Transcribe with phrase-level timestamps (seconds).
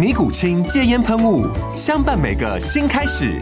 [0.00, 1.46] 尼古清戒烟喷雾，
[1.76, 3.38] 相伴每个新开始。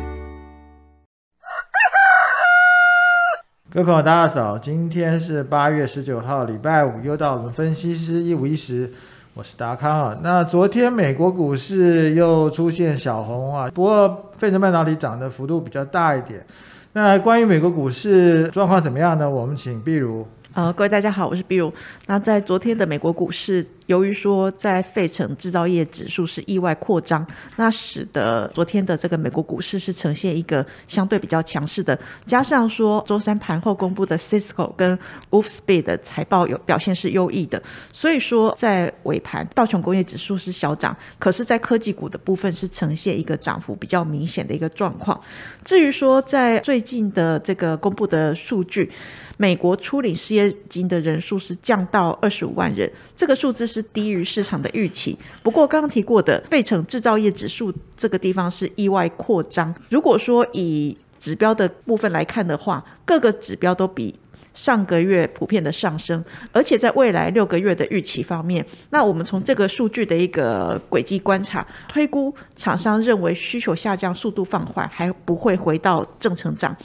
[3.71, 4.59] 各位朋友，大家早！
[4.59, 8.93] 今天是八月十九号，礼拜五，又到我们分析师一五一十，
[9.35, 10.19] 我是达康啊。
[10.21, 16.45] 那昨天美国股市又出现小红啊，不过费城半导体涨的幅度比较大一点。
[16.93, 19.31] 那关于美国股市状况怎么样呢？
[19.31, 20.27] 我们请碧如。
[20.55, 21.73] 呃，各位大家好，我是 Bill。
[22.07, 31.99] 那在昨天的美国股市，由于说在费城制造业指数是意外扩张，那使得昨天的这个美国股市是呈现一个相对比较强势的。
[32.27, 34.99] 加上说周三盘后公布的 Cisco 跟
[35.31, 45.19] Wolfspeed 的财报有表现是优异的，所以说在尾盘道琼工业指数是小涨，可是，在科技股的部分是呈现一个涨幅比较明显的一个状况。
[45.65, 48.93] 至于说在最近的这个公布的数据。
[49.41, 55.17] 美国初领失业金的人数是降到二十五万人，这个数字是是低于市场的预期。
[55.43, 59.73] 不过刚刚提过的费城制造业指数这个地方是意外扩张。
[59.89, 64.15] 如果说以指标的部分来看的话，各个指标都比
[64.55, 76.77] 上个月普遍的上升，而且在未来六个月的预期方面，那我们从这个数据的一个轨迹观察，推估厂商认为需求下降速度放缓，还不会回到正成长。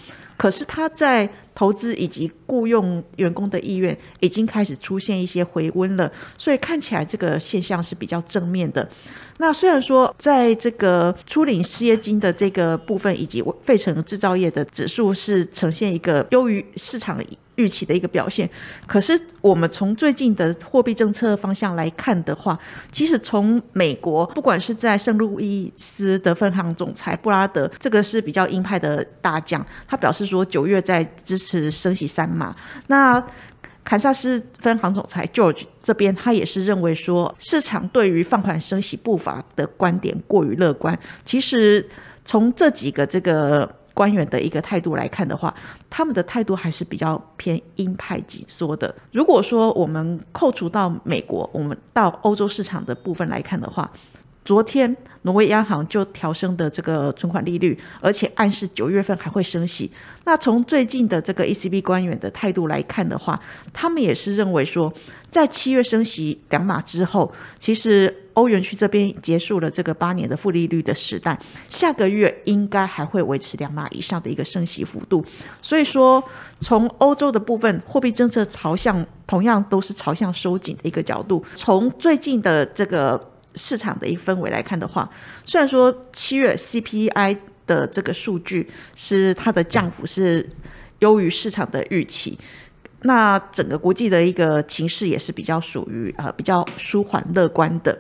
[0.44, 8.86] 可是他在投资以及雇佣员工的意愿已经开始出现一些回温了，所以看起来这个现象是比较正面的。
[9.38, 17.24] 那虽然说在这个初领失业金的这个部分以及费城制造业的指数是呈现一个优于市场
[17.56, 18.50] 预期的一个表现，
[18.86, 22.58] 可是我们从最近的货币政策方向来看的话，
[22.94, 32.56] 其实从美国不管是在圣路易斯的分行总裁布拉德，这个是比较鹰派的大将，他表示说九月在支持升息三码。
[32.88, 33.22] 那
[33.84, 40.98] 堪萨斯分行总裁 George 这边，他也是认为说，市场对于放缓升息步伐的观点过于乐观。
[41.26, 41.86] 其实
[42.24, 43.70] 从这几个这个。
[43.94, 45.54] 官员的一个态度来看的话，
[45.90, 48.94] 他们的态度还是比较偏鹰派紧缩的。
[49.12, 53.92] 如果说我们扣除到美国，我们到欧洲市场的部分来看的话，
[54.44, 59.90] 昨天挪威央行就调升的这个存款利率，而且暗示九月份还会升息。
[60.26, 63.40] 那从最近的这个 ECB 官员的态度来看的话，
[63.72, 64.92] 他们也是认为说，
[65.32, 75.24] 在七月升息两码之后，其实欧元区这边结束了这个八年的负利率的时代，下个月应该还会维持两码以上的一个升息幅度。
[75.62, 76.24] 所以说，
[76.62, 81.44] 从欧洲的部分货币政策朝向同样都是朝向收紧的一个角度。
[81.56, 83.30] 从最近的这个。
[83.56, 85.08] 市场的一个氛围来看的话，
[85.46, 90.50] 虽然说七月 CPI 的这个数据是它的降幅是
[91.02, 92.36] 优于市场的预期，
[93.04, 97.98] 那整个国际的一个情势也是比较属于呃比较舒缓乐观的。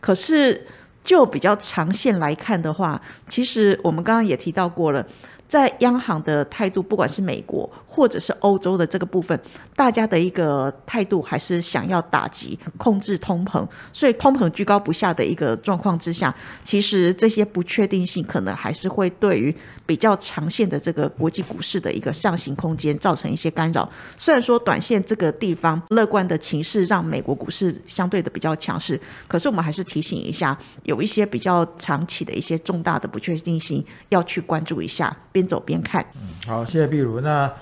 [0.00, 0.66] 可是
[1.04, 5.06] 就比较长线来看的话，其实我们刚刚也提到过了。
[5.46, 9.38] 在央行的态度，不管是美国或者是欧洲的这个部分，
[9.76, 16.34] 大家的一个态度还是想要打击、控制通膨，所以通膨居高不下的一个状况之下，
[16.64, 19.54] 其实这些不确定性可能还是会对于
[19.86, 23.88] 比较长线的这个国际股市的一个上行空间造成一些干扰。
[24.16, 35.16] 虽然说短线这个地方乐观的情势让美国股市相对的比较强势，可是我们还是提醒一下，有一些比较长期的一些重大的不确定性要去关注一下。
[35.30, 36.04] 边走边看。
[36.14, 37.20] 嗯，好，谢谢碧如。
[37.20, 37.52] 那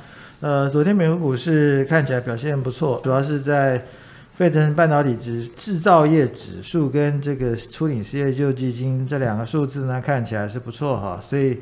[0.43, 3.81] 呃，昨天美国股市看起来表现不错，主要是在
[4.35, 11.21] 费城半导体指制造业指数跟这个初领失业救济金这两个数字呢，看起来是不错哈。
[11.23, 11.57] 所以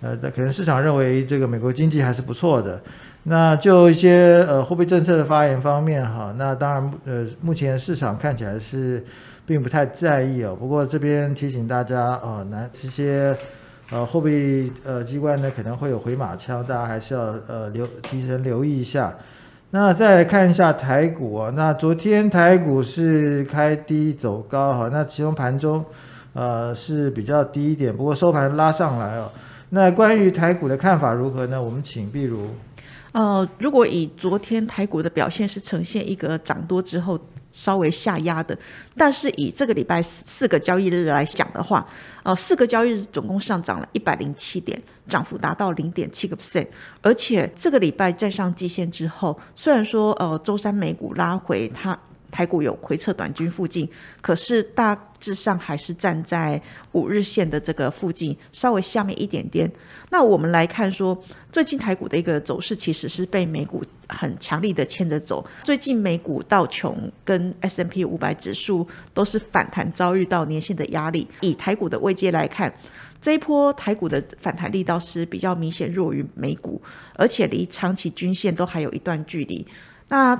[0.00, 2.80] 呃，可能市场认为这个美国经济还是不错的。
[3.24, 9.04] 那就一些呃货币政策的发言方面哈，那当然呃，目前市场看起来是
[9.44, 10.54] 并不太在意哦。
[10.54, 13.36] 不过这边提醒大家哦，那这些。
[13.90, 19.12] 呃货币呃机关呢可能会有回马枪，大家还是要呃留提前留意一下。
[19.72, 25.84] 那再来看一下台股啊，那昨天台股是开低走高哈，那其中盘中
[26.32, 29.30] 呃是比较低一点，不过收盘拉上来哦。
[29.70, 31.62] 那关于台股的看法如何呢？
[31.62, 32.48] 我们请碧如。
[33.12, 37.18] 呃，如果以昨天台股的表现是呈现一个涨多之后
[37.50, 38.56] 稍微下压的，
[38.96, 41.86] 但是以这个礼拜四个交易日来讲的话，
[42.22, 46.66] 呃，四个交易日总共上涨了一百零七点，涨幅达到零点七个 percent，
[47.02, 51.98] 而且这个礼拜站上季线之后，虽然说呃周三美股拉回它。
[52.32, 53.90] 台股有回撤短均附近，
[54.22, 56.62] 可是大致上还是站在
[56.92, 59.68] 五日线的这个附近，稍微下面一点点。
[60.10, 61.20] 那我们来看说，
[61.50, 65.44] 最近台股的一个走势其实是被美股很强力的牵着走。
[65.64, 71.26] 最近美股道琼跟 S M P 五百指数都是反弹，遭遇到年线的压力。
[71.40, 72.72] 以台股的位阶来看，
[73.22, 76.80] 这一波台股的反弹力道是比较明显弱于美股，
[77.16, 79.66] 而且离长期均线都还有一段距离。
[80.08, 80.34] 那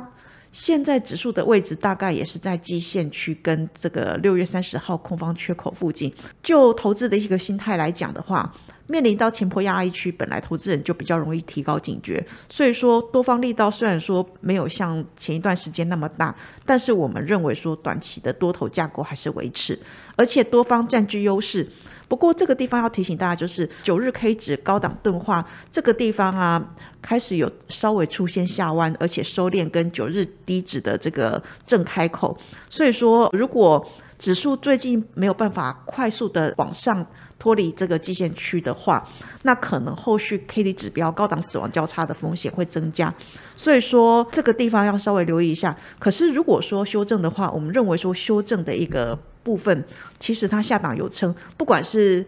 [0.52, 6.12] 现在指数的位置大概也是在基线区跟这个六月三十号空方缺口附近。
[6.42, 8.52] 就投资的一个心态来讲的话，
[8.88, 12.24] 面临到前坡压力区，本来投资人就比较容易提高警觉。
[12.48, 16.34] 所以说，多方力道虽然说没有像前一段时间那么大，
[16.66, 19.78] 但是我们认为说短期的多头架构还是维持，
[20.16, 21.66] 而且多方占据优势。
[22.10, 26.60] 不过这个地方要提醒大家，就是九日 K 值高档钝化这个地方啊，
[27.00, 32.36] 开始有稍微出现下弯，而且收敛跟九日低值的这个正开口。
[32.68, 37.06] 所以说，如果指数最近没有办法快速的往上
[37.38, 39.08] 脱离这个基线区的话，
[39.42, 43.14] 那可能后续 K D 指标高档死亡交叉的风险会增加。
[43.54, 45.76] 所以说这个地方要稍微留意一下。
[46.00, 49.16] 可是如果说修正的话，我们认为说修正的一个。
[49.50, 49.84] 部分
[50.20, 52.24] 其实它下档有撑，不管是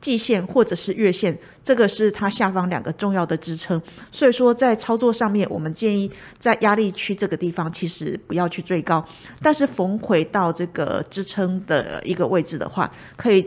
[0.00, 3.80] 季线或者是月线，这个是它下方两个重要的支撑。
[4.10, 6.10] 所以说在操作上面，我们建议
[6.40, 9.04] 在压力区这个地方其实不要去追高，
[9.40, 13.46] 但是逢回到这个支撑的一个位置的话，可以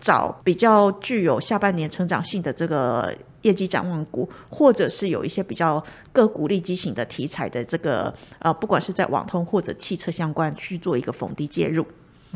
[0.00, 5.82] 找比较具有下半年成长性的这个业绩展望股，或者是有一些比较
[6.12, 11.86] 个股利基型的题材的这个呃，不管是在网通或者汽车相关去做一个逢低介入。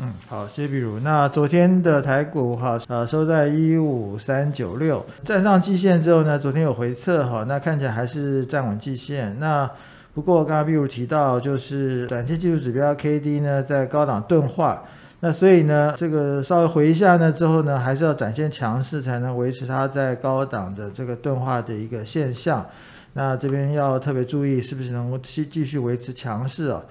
[0.01, 0.97] 嗯，好，谢谢比如。
[1.01, 9.37] 那昨天的台股哈，呃，收在一五三九六，站上季线之后呢，昨天有回撤哈，那看起来还是站稳季线。
[9.39, 9.69] 那
[10.13, 14.81] 不过刚刚比如提到，就是短期技术指标 K D 呢在高档钝化，
[15.19, 22.65] 那所以呢，这个稍微回一下呢之后呢，还是要展现强势才能维持它在高档的这个钝化的一个现象。
[23.11, 26.81] 那这边要特别注意，是不是能够继继续维持强势啊？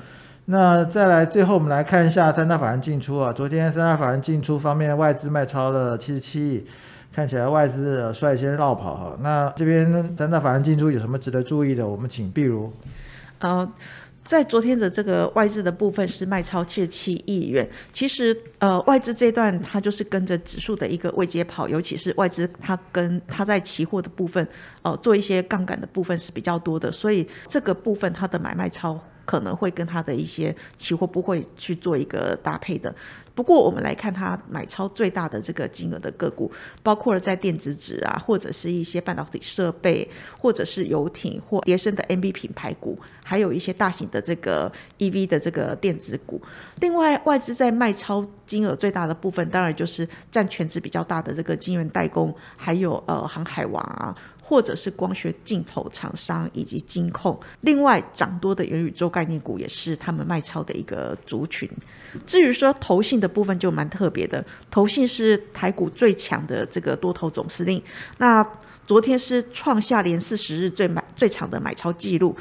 [0.50, 3.31] 那再来，最后我们来看一下三大法人进出啊。
[3.31, 6.65] 昨天三大法人进出方面，外资卖超了七十七亿，
[7.12, 9.19] 看起来外资率先绕跑哈。
[9.21, 11.87] 那这边三大法人进出有什么值得注意的？
[11.87, 12.73] 我们请碧如。
[13.41, 13.71] 呃，
[14.25, 17.69] 在昨天的这个外资的部分是卖超七十七亿元。
[17.93, 24.49] 其实呃，外资这段它就是跟着指数的一个位阶跑，尤其是外资它跟它在期货的部分，
[24.81, 28.99] 呃，做一些杠杆的部分是比较多的，所以这个部分它的买卖超。
[29.29, 32.95] 可能会跟它的一些期货不会去做一个搭配的。
[33.38, 36.50] 不过我们来看它买超最大的这个金额的个股，
[36.82, 40.08] 包括了在电子纸啊，或者是一些半导体设备，
[40.40, 46.42] 或者是游艇或叠升的 NB 品牌股，还有一些大型的这个 EV 的这个电子股。
[46.80, 54.12] 另外，外资在卖超金额最大的部分，当然就是占全值比较大的这个晶圆代工，还有呃航海王啊。
[54.40, 61.68] 或者是光学镜头厂商以及金控，另外涨多的元宇宙概念股也是他们卖超的一个族群。
[62.26, 67.82] 至于说投信的部分就蛮特别的，投信是台股最强的这个多头总司令。
[68.18, 68.44] 那
[68.87, 72.35] 昨天是创下连四十日最买最长的买超记录。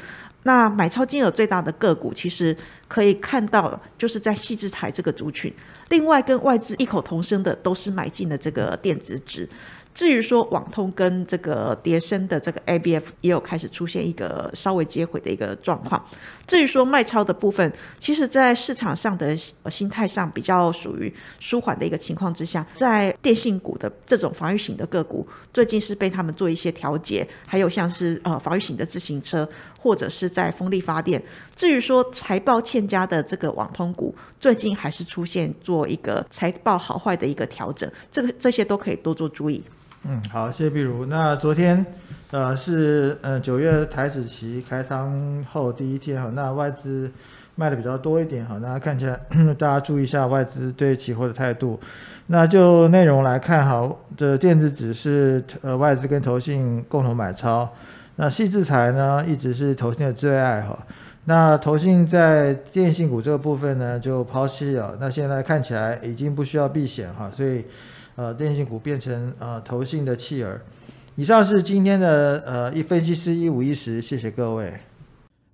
[0.44, 5.52] 那买超金额最大的个股，其实可以看到就是在细致台这个族群。
[5.90, 9.46] 另外跟外资异口同声的，都是买进了这个电子纸。
[9.98, 16.00] 至于说网通跟这个叠升的这个 ABF 也有开始出现一个稍微接回的一个状况。
[16.46, 29.46] 至于说卖超的部分，其实在市场上的心态上比较属于舒缓的一个情况之下，在电信股的这种防御型的个股，最近是被他们做一些调节，还有像是呃防御型的自行车
[29.80, 31.20] 或者是在风力发电。
[31.56, 39.60] 至于说财报欠佳的这个网通股，最近还是出现做一个财报好坏的一个调整，这个这些都可以多做注意。
[40.04, 41.04] 嗯，好，谢谢碧如。
[41.06, 41.84] 那昨天
[42.30, 47.10] 呃，是呃九月台子期开仓后第一天哈，那外资
[47.56, 49.18] 卖的比较多一点哈，那看起来
[49.58, 51.78] 大家注意一下外资对期货的态度。
[52.28, 57.68] 那就内容来看哈，这电子纸是呃外资跟投信共同买超，
[58.16, 60.78] 那细制材呢一直是投信的最爱哈。
[61.24, 67.64] 那投信在电信股这个部分呢就抛弃了，那现在看起来已经不需要避险哈，所以
[68.18, 70.60] 呃电信股变成呃投信的弃儿。
[71.14, 74.72] 以上是今天的呃一分析师一五一十，谢谢各位。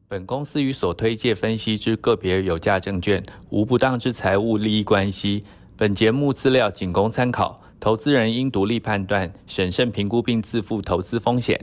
[0.09, 5.44] 本公司与所推介分析之个别有价证券无不当之财务利益关系。
[5.76, 11.62] 本节目资料仅供参考，投资人应独立判断、审慎评估并自负投资风险。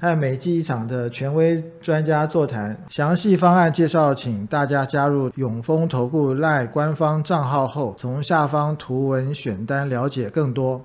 [0.00, 10.82] 和美技一场的权威专家座谈，详细方案介绍，请大家加入永丰投顾赖官方账号后，从下方图文选单了解更多。